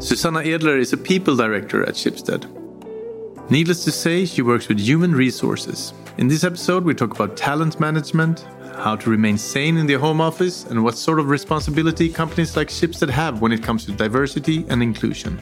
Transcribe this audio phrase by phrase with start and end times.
[0.00, 2.48] Susanna Edler is a people director at Schibsted.
[3.50, 5.92] Needless to say, she works with human resources.
[6.16, 10.18] In this episode, we talk about talent management, how to remain sane in the home
[10.22, 14.64] office, and what sort of responsibility companies like Schibsted have when it comes to diversity
[14.70, 15.38] and inclusion.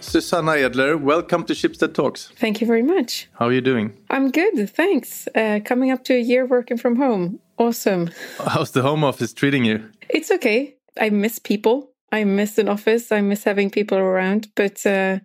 [0.00, 2.30] Susanna Edler, welcome to Schibsted Talks.
[2.36, 3.30] Thank you very much.
[3.38, 3.96] How are you doing?
[4.10, 5.28] I'm good, thanks.
[5.34, 7.40] Uh, coming up to a year working from home.
[7.56, 8.10] Awesome.
[8.38, 9.88] How's the home office treating you?
[10.10, 10.76] It's okay.
[11.00, 11.91] I miss people.
[12.12, 13.10] I miss an office.
[13.10, 14.48] I miss having people around.
[14.54, 15.18] But uh,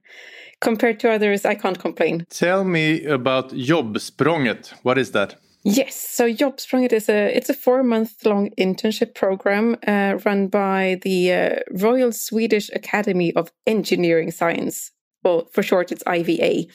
[0.62, 2.26] compared to others, I can't complain.
[2.30, 4.74] Tell me about Jobbsprånget.
[4.84, 5.36] What is that?
[5.64, 10.98] Yes, so Jobbsprånget is a it's a four month long internship program uh, run by
[11.02, 14.92] the uh, Royal Swedish Academy of Engineering Science.
[15.24, 16.68] Well, for short, it's IVA.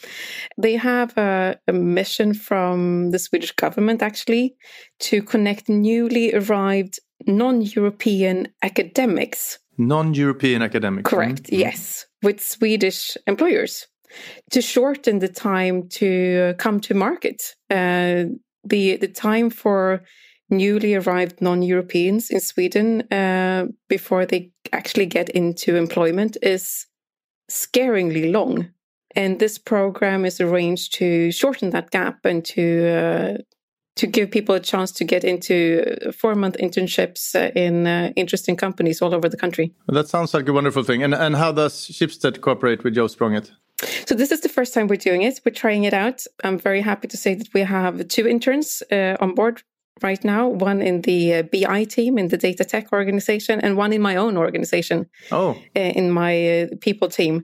[0.59, 4.57] They have a, a mission from the Swedish government actually
[5.01, 9.59] to connect newly arrived non European academics.
[9.79, 11.09] Non European academics.
[11.09, 11.61] Correct, mm-hmm.
[11.61, 13.87] yes, with Swedish employers
[14.51, 17.55] to shorten the time to come to market.
[17.71, 18.25] Uh,
[18.65, 20.03] the the time for
[20.51, 26.87] newly arrived non-Europeans in Sweden uh, before they actually get into employment is
[27.51, 28.69] scaringly long.
[29.15, 33.39] And this program is arranged to shorten that gap and to uh,
[33.97, 38.57] to give people a chance to get into four month internships uh, in uh, interesting
[38.57, 39.73] companies all over the country.
[39.89, 41.03] That sounds like a wonderful thing.
[41.03, 43.51] And and how does Schibsted cooperate with Jobbsprånget?
[44.07, 45.41] So this is the first time we're doing it.
[45.45, 46.25] We're trying it out.
[46.45, 49.63] I'm very happy to say that we have two interns uh, on board
[50.03, 53.93] right now one in the uh, BI team in the data tech organization, and one
[53.93, 55.07] in my own organization.
[55.31, 55.51] Oh.
[55.77, 57.43] Uh, in my uh, people team.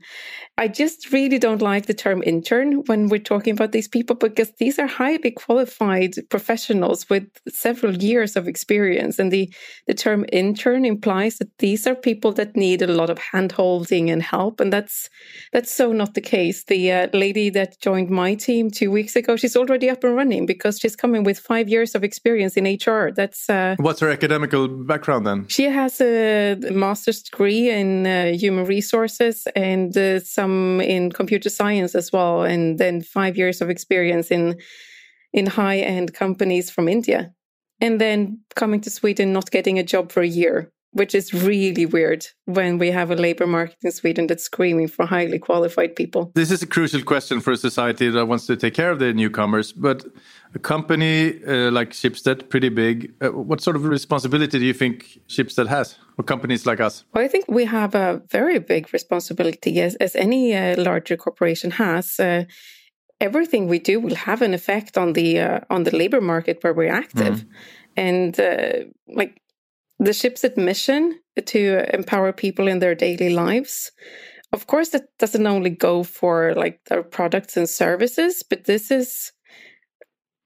[0.59, 4.51] I just really don't like the term intern when we're talking about these people because
[4.59, 9.21] these are highly qualified professionals with several years of experience.
[9.21, 9.55] And the,
[9.87, 14.11] the term intern implies that these are people that need a lot of hand holding
[14.11, 14.59] and help.
[14.59, 15.09] And that's
[15.53, 16.65] that's so not the case.
[16.65, 20.45] The uh, lady that joined my team two weeks ago, she's already up and running
[20.45, 23.11] because she's coming with five years of experience in HR.
[23.11, 25.47] That's uh, what's her academical background then?
[25.49, 31.51] She has a master's degree in uh, human resources and uh, some some in computer
[31.51, 34.57] science as well, and then five years of experience in
[35.33, 37.31] in high end companies from India,
[37.81, 41.87] and then coming to Sweden, not getting a job for a year, which is really
[41.87, 46.33] weird when we have a labor market in Sweden that's screaming for highly qualified people.
[46.35, 49.13] This is a crucial question for a society that wants to take care of their
[49.13, 50.07] newcomers, but
[50.55, 53.13] a company uh, like Schibsted, pretty big.
[53.21, 57.05] Uh, what sort of responsibility do you think Schibsted has, or companies like us?
[57.13, 61.71] Well, I think we have a very big responsibility, as, as any uh, larger corporation
[61.73, 62.19] has.
[62.19, 62.45] Uh,
[63.21, 66.75] everything we do will have an effect on the uh, on the labor market where
[66.75, 67.49] we're active, mm.
[67.97, 69.41] and uh, like
[69.99, 73.93] the Schibsted mission to empower people in their daily lives.
[74.53, 79.33] Of course, that doesn't only go for like their products and services, but this is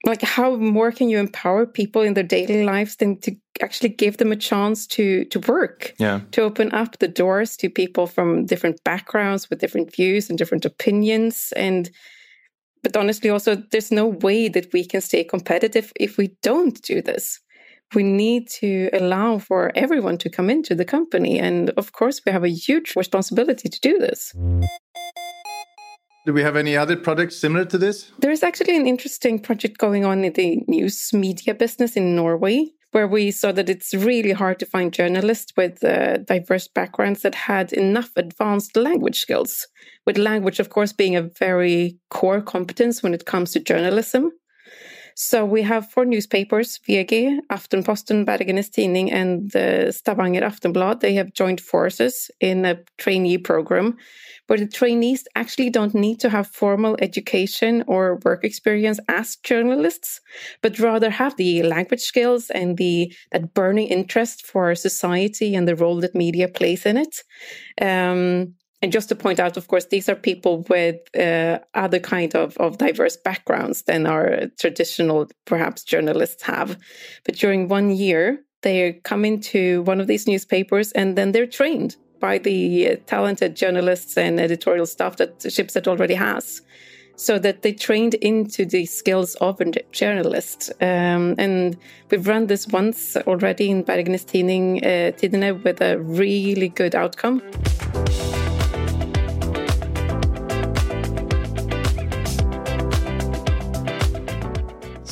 [0.03, 4.17] like how more can you empower people in their daily lives than to actually give
[4.17, 5.93] them a chance to to work?
[5.97, 6.21] Yeah.
[6.31, 10.65] To open up the doors to people from different backgrounds with different views and different
[10.65, 11.89] opinions and
[12.81, 17.01] but honestly also there's no way that we can stay competitive if we don't do
[17.01, 17.39] this.
[17.95, 22.31] We need to allow for everyone to come into the company and of course we
[22.31, 24.33] have a huge responsibility to do this
[26.25, 28.11] do we have any other projects similar to this?
[28.19, 33.07] There's actually an interesting project going on in the news media business in Norway, where
[33.07, 37.73] we saw that it's really hard to find journalists with uh, diverse backgrounds that had
[37.73, 39.67] enough advanced language skills,
[40.05, 44.31] with language, of course, being a very core competence when it comes to journalism.
[45.15, 49.51] So we have four newspapers, VG, Aftenposten, Bergens Tidende, and
[49.93, 50.99] Stavanger Aftenblad.
[50.99, 53.97] They have joined forces in a trainee program
[54.47, 60.19] where the trainees actually don't need to have formal education or work experience as journalists,
[60.61, 65.75] but rather have the language skills and the that burning interest for society and the
[65.75, 67.23] role that media plays in it.
[67.81, 72.35] Um, and just to point out, of course, these are people with uh, other kind
[72.35, 76.77] of, of diverse backgrounds than our traditional, perhaps, journalists have.
[77.23, 81.95] But during one year, they come into one of these newspapers and then they're trained
[82.19, 86.61] by the uh, talented journalists and editorial staff that Schibsted already has.
[87.15, 90.73] So that they trained into the skills of a journalist.
[90.81, 91.77] Um, and
[92.09, 97.41] we've run this once already in Tidning, uh, with a really good outcome.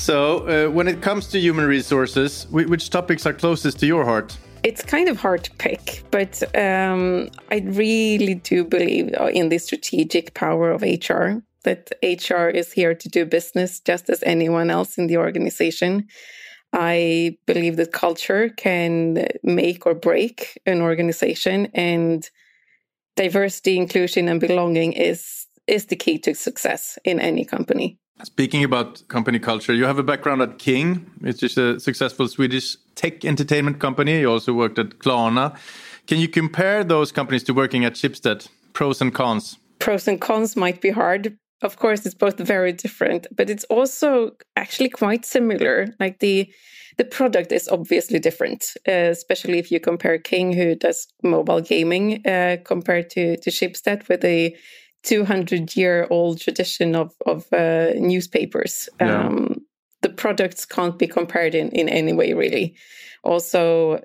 [0.01, 4.36] So, uh, when it comes to human resources, which topics are closest to your heart?
[4.63, 10.33] It's kind of hard to pick, but um, I really do believe in the strategic
[10.33, 15.06] power of HR, that HR is here to do business just as anyone else in
[15.06, 16.07] the organization.
[16.74, 22.27] I believe that culture can make or break an organization, and
[23.15, 28.00] diversity, inclusion, and belonging is is the key to success in any company.
[28.23, 32.77] Speaking about company culture, you have a background at King, which is a successful Swedish
[32.95, 34.19] tech entertainment company.
[34.19, 35.57] You also worked at Klarna.
[36.07, 38.47] Can you compare those companies to working at Schibsted?
[38.73, 39.57] Pros and cons.
[39.79, 41.38] Pros and cons might be hard.
[41.62, 45.88] Of course, it's both very different, but it's also actually quite similar.
[46.00, 46.51] Like the
[46.97, 52.25] the product is obviously different, uh, especially if you compare King, who does mobile gaming,
[52.27, 54.56] uh, compared to to Schibsted with a
[55.03, 58.89] 200 year old tradition of, of uh, newspapers.
[59.00, 59.27] Yeah.
[59.27, 59.62] Um,
[60.01, 62.75] the products can't be compared in, in any way, really.
[63.24, 64.01] Also,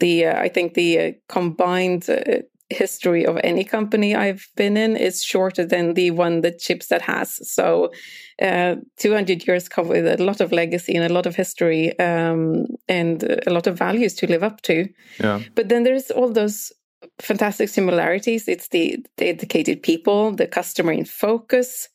[0.00, 2.42] the uh, I think the uh, combined uh,
[2.72, 7.38] history of any company I've been in is shorter than the one that Schibsted has.
[7.48, 7.92] So,
[8.40, 12.66] uh, 200 years come with a lot of legacy and a lot of history um,
[12.88, 14.88] and a lot of values to live up to.
[15.20, 15.40] Yeah.
[15.54, 16.72] But then there's all those
[17.20, 18.48] fantastic similarities.
[18.48, 21.88] It's the, the educated people, the customer in focus,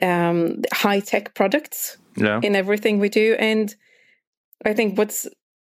[0.00, 2.40] um, high tech products yeah.
[2.42, 3.36] in everything we do.
[3.38, 3.74] And
[4.64, 5.26] I think what's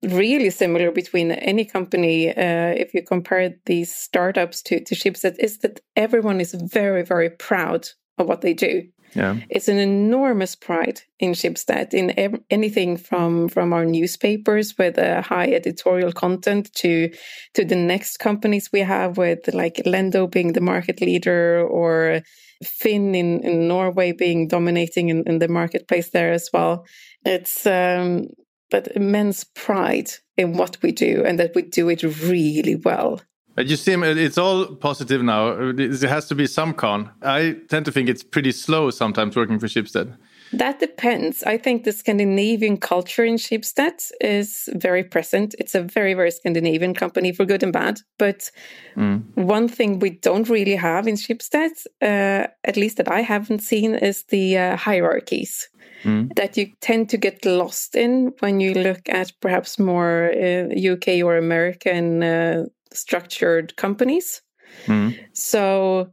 [0.04, 5.60] really similar between any company, uh, if you compare these startups to, to Schibsted, is
[5.60, 7.88] that everyone is very, very proud
[8.18, 8.84] of what they do.
[9.14, 9.38] Yeah.
[9.50, 12.12] It's an enormous pride in Schibsted in
[12.50, 17.12] anything from from our newspapers with a high editorial content to
[17.54, 22.22] to the next companies we have with like Lendo being the market leader or
[22.64, 26.86] Finn in, in Norway being dominating in, in the marketplace there as well.
[27.26, 28.28] It's um
[28.72, 33.22] but immense pride in what we do and that we do it really well.
[33.60, 35.72] You seem it's all positive now.
[35.74, 37.10] There has to be some con.
[37.22, 40.16] I tend to think it's pretty slow sometimes working for Schibsted.
[40.52, 41.44] That depends.
[41.44, 45.54] I think the Scandinavian culture in Schibsted is very present.
[45.60, 48.00] It's a very, very Scandinavian company for good and bad.
[48.18, 48.50] But
[48.96, 49.22] mm.
[49.36, 53.94] one thing we don't really have in Schibsted, uh, at least that I haven't seen,
[53.94, 55.70] is the uh, hierarchies.
[56.04, 56.34] Mm.
[56.36, 61.24] That you tend to get lost in when you look at perhaps more uh, UK
[61.24, 64.42] or American uh, structured companies.
[64.86, 65.18] Mm.
[65.34, 66.12] So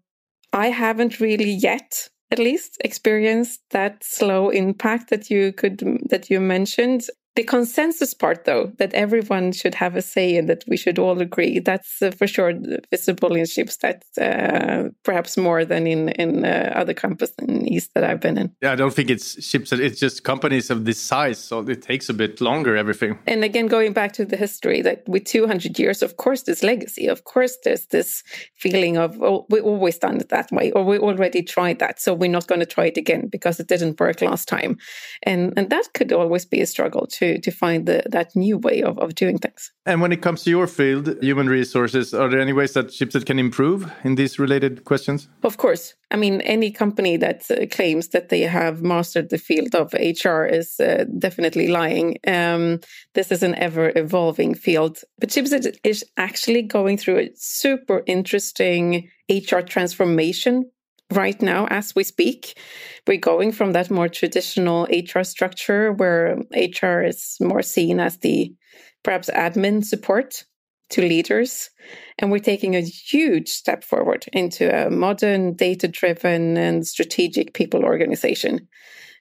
[0.52, 5.78] I haven't really yet at least experienced that slow impact that you could
[6.10, 10.64] that you mentioned the consensus part, though, that everyone should have a say and that
[10.66, 12.54] we should all agree, that's uh, for sure
[12.90, 18.04] visible in Schibsted, uh, perhaps more than in in uh, other campuses in East that
[18.04, 18.52] I've been in.
[18.62, 19.80] Yeah, I don't think it's Schibsted.
[19.80, 22.74] It's just companies of this size, so it takes a bit longer.
[22.76, 23.18] Everything.
[23.26, 27.06] And again, going back to the history, that with 200 years, of course, there's legacy.
[27.06, 28.22] Of course, there's this
[28.54, 32.14] feeling of oh, we always done it that way, or we already tried that, so
[32.14, 34.78] we're not going to try it again because it didn't work last time,
[35.22, 38.58] and and that could always be a struggle to to to find the, that new
[38.58, 39.72] way of, of doing things.
[39.84, 43.26] And when it comes to your field, human resources, are there any ways that Schibsted
[43.26, 45.28] can improve in these related questions?
[45.42, 45.94] Of course.
[46.10, 50.44] I mean, any company that uh, claims that they have mastered the field of HR
[50.44, 52.18] is uh, definitely lying.
[52.26, 52.80] Um,
[53.14, 54.98] this is an ever evolving field.
[55.18, 60.70] But Schibsted is actually going through a super interesting HR transformation
[61.12, 62.58] right now as we speak.
[63.06, 68.54] We're going from that more traditional HR structure where HR is more seen as the
[69.02, 70.44] perhaps admin support
[70.90, 71.70] to leaders.
[72.18, 77.84] And we're taking a huge step forward into a modern, data driven, and strategic people
[77.84, 78.68] organization.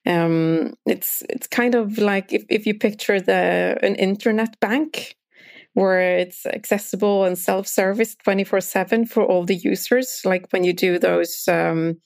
[0.07, 5.15] Um, it's it's kind of like if, if you picture the an internet bank
[5.75, 10.21] where it's accessible and self-service 24-7 for all the users.
[10.25, 11.97] Like when you do those um,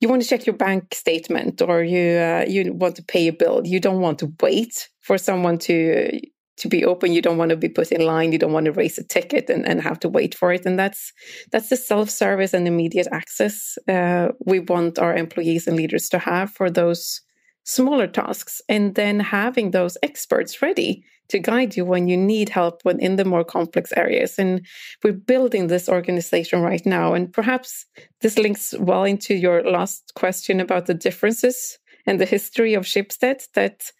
[0.00, 3.32] you want to check your bank statement or you uh, you want to pay a
[3.32, 3.62] bill.
[3.64, 6.20] You don't want to wait for someone to
[6.56, 7.12] to be open.
[7.12, 8.32] You don't want to be put in line.
[8.32, 10.66] You don't want to raise a ticket and, and have to wait for it.
[10.66, 11.12] And that's
[11.52, 16.50] that's the self-service and immediate access uh, we want our employees and leaders to have
[16.50, 17.22] for those
[17.64, 18.60] smaller tasks.
[18.68, 23.16] And then having those experts ready to guide you when you need help when in
[23.16, 24.38] the more complex areas.
[24.38, 24.64] And
[25.02, 27.14] we're building this organization right now.
[27.14, 27.86] And perhaps
[28.20, 33.42] this links well into your last question about the differences and the history of Schibsted
[33.54, 33.90] that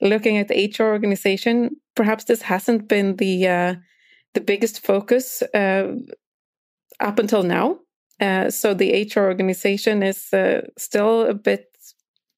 [0.00, 3.74] looking at the HR organization, perhaps this hasn't been the uh,
[4.32, 5.92] the biggest focus uh,
[7.00, 7.78] up until now.
[8.20, 11.66] Uh, so the HR organization is uh, still a bit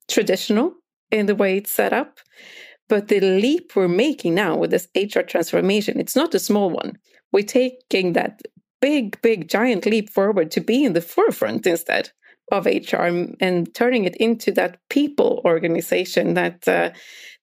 [0.09, 0.73] traditional
[1.11, 2.19] in the way it's set up.
[2.89, 6.99] But the leap we're making now with this HR transformation, it's not a small one.
[7.33, 8.43] We're taking that
[8.81, 12.11] big, big, giant leap forward to be in the forefront instead
[12.51, 13.07] of HR
[13.41, 16.91] and turning it into that people organization that uh,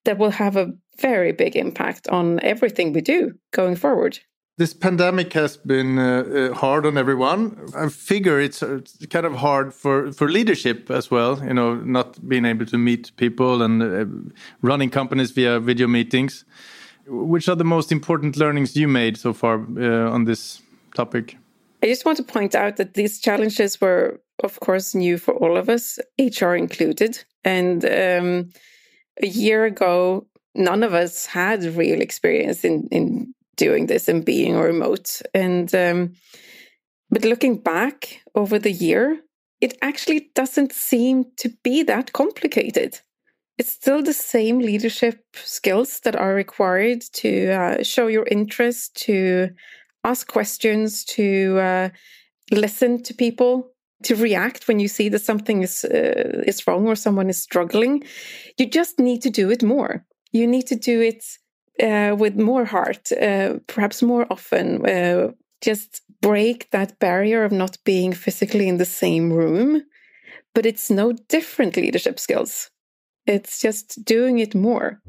[0.04, 4.18] that will have a very big impact on everything we do going forward.
[4.60, 7.56] This pandemic has been uh, uh hard on everyone.
[7.74, 11.42] I figure it's, uh, it's, kind of hard for, for leadership as well.
[11.42, 14.04] You know, not being able to meet people and uh,
[14.60, 16.44] running companies via video meetings.
[17.06, 20.60] Which are the most important learnings you made so far uh, on this
[20.94, 21.38] topic?
[21.82, 25.56] I just want to point out that these challenges were, of course, new for all
[25.56, 27.24] of us, HR included.
[27.44, 28.50] And um,
[29.22, 34.56] a year ago, none of us had real experience in, in doing this and being
[34.56, 35.22] remote.
[35.34, 36.14] And um,
[37.10, 39.20] but looking back over the year,
[39.60, 43.00] it actually doesn't seem to be that complicated.
[43.58, 49.50] It's still the same leadership skills that are required to uh, show your interest, to
[50.02, 51.88] ask questions, to uh,
[52.50, 53.70] listen to people,
[54.04, 58.02] to react when you see that something is uh, is wrong or someone is struggling.
[58.58, 60.06] You just need to do it more.
[60.32, 61.22] You need to do it
[61.82, 64.86] uh, with more heart, uh, perhaps more often.
[64.86, 69.82] Uh, just break that barrier of not being physically in the same room.
[70.54, 72.70] But it's no different leadership skills.
[73.26, 75.00] It's just doing it more.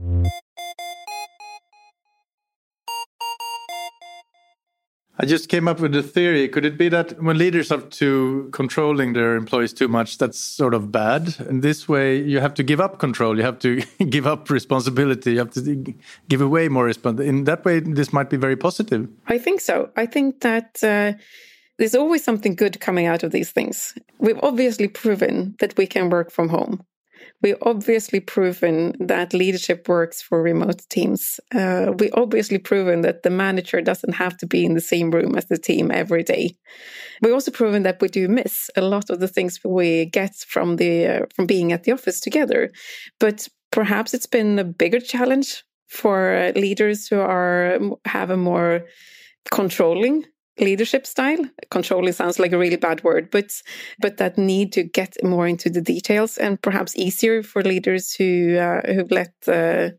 [5.22, 6.50] I just came up with a theory.
[6.50, 10.74] Could it be that when leaders are too controlling their employees too much, that's sort
[10.74, 11.36] of bad?
[11.48, 13.38] And this way, you have to give up control.
[13.38, 15.34] You have to give up responsibility.
[15.34, 15.94] You have to
[16.28, 17.30] give away more responsibility.
[17.30, 19.08] In that way, this might be very positive.
[19.28, 19.92] I think so.
[19.96, 21.14] I think that uh,
[21.78, 23.94] there's always something good coming out of these things.
[24.18, 26.84] We've obviously proven that we can work from home
[27.42, 31.40] we obviously proven that leadership works for remote teams.
[31.54, 35.36] Uh, we obviously proven that the manager doesn't have to be in the same room
[35.36, 36.56] as the team every day.
[37.22, 40.76] We also proven that we do miss a lot of the things we get from
[40.76, 42.72] the uh, from being at the office together.
[43.20, 48.86] But perhaps it's been a bigger challenge for leaders who are have a more
[49.52, 50.26] controlling
[50.60, 51.44] leadership style.
[51.70, 53.52] Controlling sounds like a really bad word, but
[54.00, 58.58] but that need to get more into the details and perhaps easier for leaders who
[58.58, 59.90] uh, who let uh,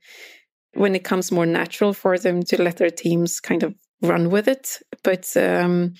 [0.74, 4.48] when it comes more natural for them to let their teams kind of run with
[4.48, 5.94] it, but um,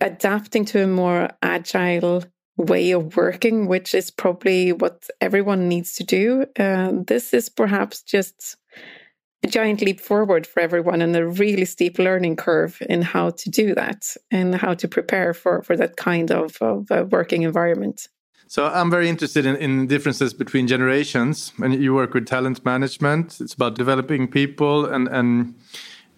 [0.00, 2.22] adapting to a more agile
[2.56, 6.44] way of working, which is probably what everyone needs to do.
[6.58, 8.56] Uh, this is perhaps just
[9.42, 13.50] a giant leap forward for everyone and a really steep learning curve in how to
[13.50, 18.08] do that and how to prepare for, for that kind of, of uh, working environment.
[18.48, 21.52] So I'm very interested in, in differences between generations.
[21.62, 23.40] And you work with talent management.
[23.40, 25.54] It's about developing people and, and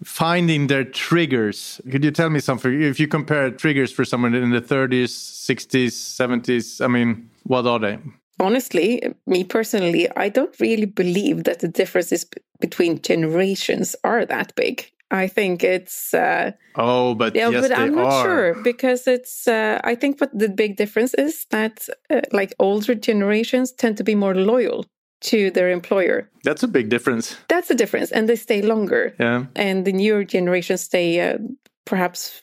[0.03, 1.79] finding their triggers.
[1.91, 2.81] Could you tell me something?
[2.81, 7.79] If you compare triggers for someone in the 30s, 60s, 70s, I mean, what are
[7.79, 7.99] they?
[8.39, 12.25] Honestly, me personally, I don't really believe that the differences
[12.59, 14.89] between generations are that big.
[15.11, 18.23] I think it's uh, oh, but yeah, yes, but I'm not are.
[18.23, 19.47] sure because it's.
[19.47, 24.03] Uh, I think what the big difference is that uh, like older generations tend to
[24.03, 24.85] be more loyal
[25.21, 26.29] to their employer.
[26.43, 27.37] That's a big difference.
[27.47, 29.15] That's a difference, and they stay longer.
[29.19, 31.37] Yeah, and the newer generations stay uh,
[31.85, 32.41] perhaps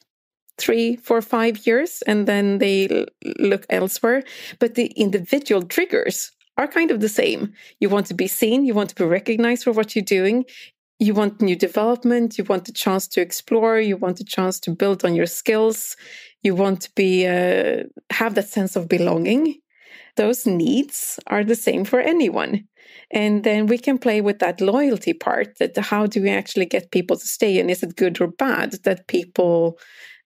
[0.60, 3.06] three, four, five years, and then they
[3.38, 4.22] look elsewhere.
[4.58, 7.52] But the individual triggers are kind of the same.
[7.80, 10.44] You want to be seen, you want to be recognized for what you're doing.
[10.98, 14.70] You want new development, you want the chance to explore, you want the chance to
[14.70, 15.96] build on your skills,
[16.42, 19.60] you want to be uh, have that sense of belonging.
[20.16, 22.68] Those needs are the same for anyone.
[23.10, 26.92] And then we can play with that loyalty part that how do we actually get
[26.92, 27.58] people to stay?
[27.58, 29.78] And is it good or bad that people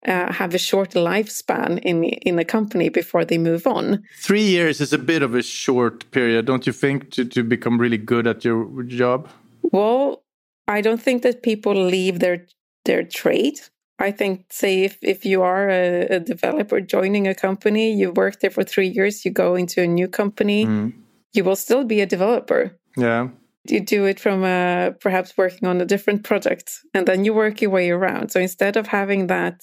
[0.06, 4.02] uh, have a short lifespan in in a company before they move on.
[4.18, 7.80] Three years is a bit of a short period, don't you think, to, to become
[7.80, 9.28] really good at your job?
[9.62, 10.22] Well,
[10.68, 12.46] I don't think that people leave their
[12.84, 13.60] their trade.
[14.00, 18.40] I think, say, if, if you are a, a developer joining a company, you work
[18.40, 20.92] there for three years, you go into a new company, mm.
[21.32, 22.76] you will still be a developer.
[22.96, 23.28] Yeah
[23.66, 27.60] you do it from uh, perhaps working on a different project and then you work
[27.60, 28.30] your way around.
[28.30, 29.62] So instead of having that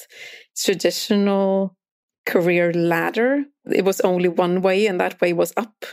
[0.56, 1.76] traditional
[2.26, 5.86] career ladder it was only one way and that way was up.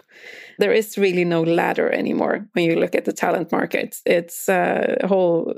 [0.58, 3.96] There is really no ladder anymore when you look at the talent market.
[4.06, 5.54] It's uh, a whole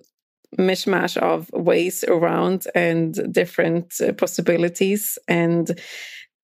[0.59, 5.81] mishmash of ways around and different uh, possibilities and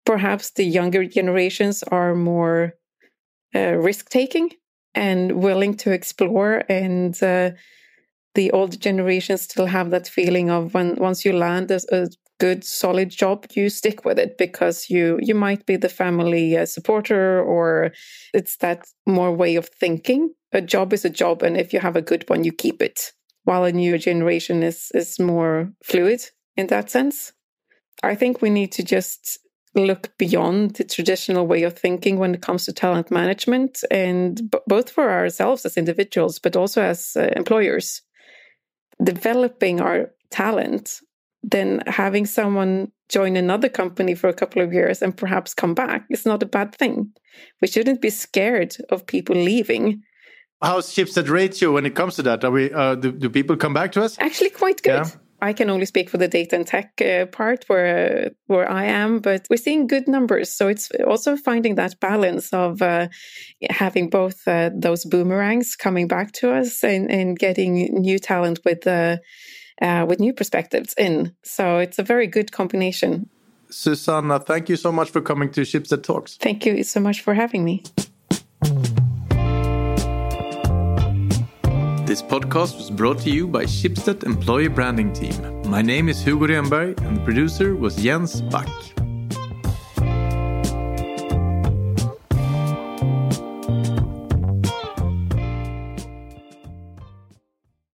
[0.04, 2.75] perhaps the younger generations are more
[3.54, 4.50] uh, risk taking
[4.96, 6.64] and willing to explore.
[6.68, 7.52] And uh,
[8.34, 12.64] the older generations still have that feeling of when once you land a, a good
[12.64, 17.42] solid job you stick with it because you you might be the family uh, supporter
[17.42, 17.92] or
[18.34, 21.96] it's that more way of thinking a job is a job and if you have
[21.96, 23.12] a good one you keep it
[23.44, 26.20] while a newer generation is is more fluid
[26.56, 27.32] in that sense
[28.02, 29.38] i think we need to just
[29.76, 34.59] look beyond the traditional way of thinking when it comes to talent management and b-
[34.66, 38.02] both for ourselves as individuals but also as uh, employers
[39.02, 41.00] developing our talent
[41.42, 46.04] then having someone join another company for a couple of years and perhaps come back
[46.11, 47.12] is not a bad thing.
[47.62, 50.02] We shouldn't be scared of people leaving.
[50.61, 52.42] How's Schibsted ratio when it comes to that?
[52.45, 54.16] Are we uh, do, do people come back to us?
[54.18, 55.06] Actually, quite good.
[55.06, 55.11] Yeah.
[55.43, 59.21] I can only speak for the data and tech uh, part where where I am,
[59.21, 60.50] but we're seeing good numbers.
[60.50, 63.09] So it's also finding that balance of uh,
[63.69, 68.87] having both uh, those boomerangs coming back to us and, and getting new talent with
[68.87, 69.19] uh,
[69.83, 71.35] uh, with new perspectives in.
[71.45, 73.28] So it's a very good combination.
[73.69, 76.37] Susanna, thank you so much for coming to Schibsted Talks.
[76.37, 77.83] Thank you so much for having me.
[82.06, 85.34] This podcast was brought to you by Schibsted Employee Branding Team.
[85.68, 88.68] My name is Hugo Renberg and the producer was Jens Back.